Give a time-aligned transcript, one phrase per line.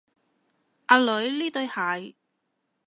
[0.87, 2.15] 阿女，呢對鞋